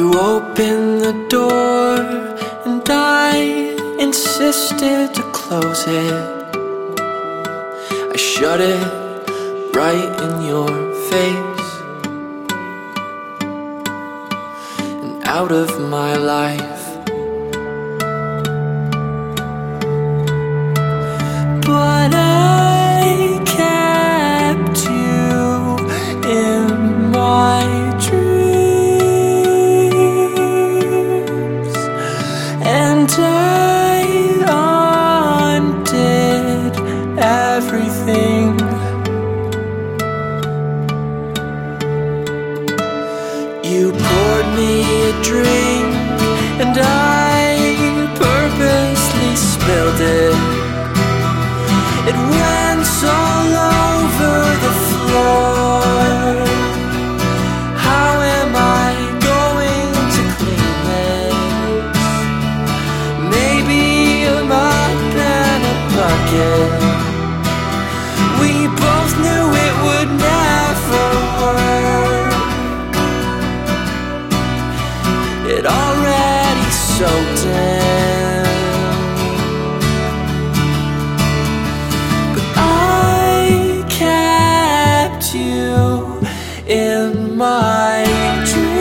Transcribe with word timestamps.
open 0.00 0.98
the 1.00 1.12
door 1.28 1.96
and 2.64 2.82
I 2.88 3.36
insisted 3.98 5.14
to 5.14 5.22
close 5.32 5.84
it. 5.86 6.14
I 8.12 8.16
shut 8.16 8.60
it 8.60 8.88
right 9.74 10.12
in 10.24 10.46
your 10.46 10.70
face 11.10 11.68
and 15.02 15.22
out 15.24 15.52
of 15.52 15.68
my 15.80 16.16
life. 16.16 16.84
But 21.66 22.14
I 22.14 22.21
everything. 38.12 38.58
You 43.64 43.92
poured 43.92 44.48
me 44.56 44.82
a 45.08 45.22
drink, 45.22 45.94
and 46.60 46.76
I 46.78 47.76
purposely 48.16 49.36
spilled 49.36 50.00
it. 50.00 50.36
It 52.08 52.16
went 52.16 52.88
all 53.04 53.50
over 53.82 54.34
the 54.64 54.72
floor. 54.88 55.82
How 57.76 58.12
am 58.20 58.52
I 58.54 58.90
going 59.30 59.92
to 60.16 60.22
clean 60.38 60.74
this? 60.88 61.34
Maybe 63.34 64.24
a 64.24 64.44
mop 64.44 65.14
and 65.14 65.62
a 65.64 65.76
bucket. 65.96 66.91
Soaked 76.72 77.44
in. 77.46 78.44
But 82.34 82.46
I 82.56 83.84
kept 83.88 85.34
you 85.34 86.20
in 86.66 87.36
my 87.36 88.04
dreams. 88.50 88.72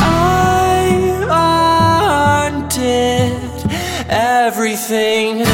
I 0.00 0.90
undid 2.50 3.32
everything. 4.08 5.44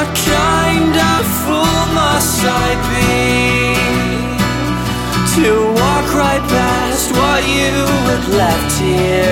What 0.00 0.16
kind 0.16 0.96
of 0.96 1.26
fool 1.44 1.80
must 1.92 2.40
I 2.42 2.68
be. 2.88 3.76
To 5.34 5.50
walk 5.78 6.06
right 6.14 6.44
past 6.48 7.12
what 7.12 7.42
you 7.46 7.74
had 8.08 8.24
left 8.32 8.72
here 8.80 9.29